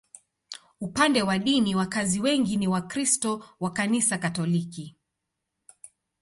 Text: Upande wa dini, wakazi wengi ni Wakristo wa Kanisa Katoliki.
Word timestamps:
Upande 0.81 1.21
wa 1.23 1.39
dini, 1.39 1.75
wakazi 1.75 2.19
wengi 2.19 2.57
ni 2.57 2.67
Wakristo 2.67 3.45
wa 3.59 3.71
Kanisa 3.73 4.17
Katoliki. 4.17 4.97